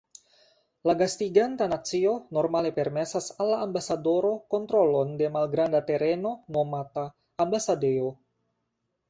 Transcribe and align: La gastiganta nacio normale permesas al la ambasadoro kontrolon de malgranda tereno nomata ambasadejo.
La 0.89 0.93
gastiganta 1.01 1.67
nacio 1.73 2.13
normale 2.37 2.71
permesas 2.77 3.27
al 3.45 3.51
la 3.55 3.59
ambasadoro 3.67 4.33
kontrolon 4.55 5.13
de 5.21 5.31
malgranda 5.37 5.83
tereno 5.93 6.33
nomata 6.59 7.07
ambasadejo. 7.49 8.11